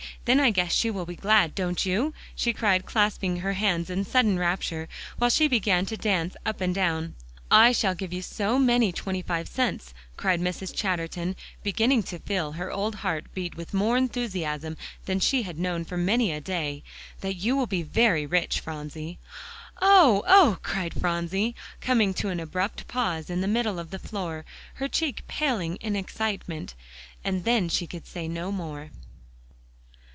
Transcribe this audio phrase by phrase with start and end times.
[0.25, 4.05] Then I guess she will be glad, don't you?" she cried, clasping her hands in
[4.05, 7.15] sudden rapture, while she began to dance up and down.
[7.49, 10.75] "I shall give you so many twenty five cents," cried Mrs.
[10.75, 15.83] Chatterton, beginning to feel her old heart beat with more enthusiasm than she had known
[15.85, 16.83] for many a day,
[17.21, 19.17] "that you will be very rich, Phronsie."
[19.81, 24.45] "Oh oh!" cried Phronsie, coming to an abrupt pause in the middle of the floor,
[24.75, 26.75] her cheek paling in excitement.
[27.23, 28.91] And then she could say no more.